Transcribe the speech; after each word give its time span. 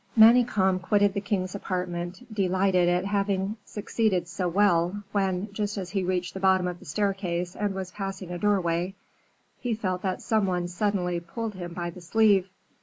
Manicamp 0.17 0.81
quitted 0.81 1.13
the 1.13 1.21
king's 1.21 1.53
apartment, 1.53 2.25
delighted 2.33 2.89
at 2.89 3.05
having 3.05 3.57
succeeded 3.65 4.27
so 4.27 4.49
well, 4.49 5.03
when, 5.11 5.53
just 5.53 5.77
as 5.77 5.91
he 5.91 6.03
reached 6.03 6.33
the 6.33 6.39
bottom 6.39 6.65
of 6.67 6.79
the 6.79 6.85
staircase 6.85 7.55
and 7.55 7.75
was 7.75 7.91
passing 7.91 8.31
a 8.31 8.39
doorway, 8.39 8.95
he 9.59 9.75
felt 9.75 10.01
that 10.01 10.23
some 10.23 10.47
one 10.47 10.67
suddenly 10.67 11.19
pulled 11.19 11.53
him 11.53 11.73
by 11.75 11.91
the 11.91 12.01
sleeve. 12.01 12.49